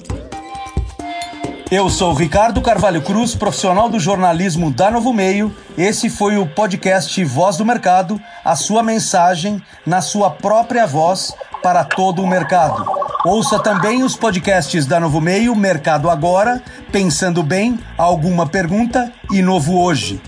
Eu 1.71 1.89
sou 1.89 2.13
Ricardo 2.13 2.61
Carvalho 2.61 3.01
Cruz, 3.01 3.33
profissional 3.33 3.87
do 3.87 3.97
jornalismo 3.97 4.69
da 4.69 4.91
Novo 4.91 5.13
Meio. 5.13 5.55
Esse 5.77 6.09
foi 6.09 6.37
o 6.37 6.45
podcast 6.45 7.23
Voz 7.23 7.55
do 7.55 7.65
Mercado, 7.65 8.19
a 8.43 8.57
sua 8.57 8.83
mensagem 8.83 9.61
na 9.85 10.01
sua 10.01 10.29
própria 10.29 10.85
voz 10.85 11.33
para 11.63 11.85
todo 11.85 12.21
o 12.21 12.27
mercado. 12.27 12.85
Ouça 13.23 13.57
também 13.57 14.03
os 14.03 14.17
podcasts 14.17 14.85
da 14.85 14.99
Novo 14.99 15.21
Meio, 15.21 15.55
Mercado 15.55 16.09
Agora, 16.09 16.61
Pensando 16.91 17.41
Bem, 17.41 17.79
Alguma 17.97 18.49
Pergunta 18.49 19.13
e 19.31 19.41
Novo 19.41 19.79
Hoje. 19.79 20.19